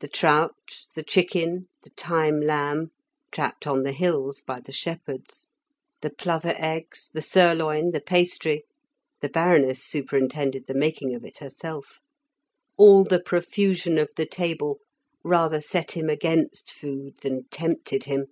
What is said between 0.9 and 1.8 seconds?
the chicken,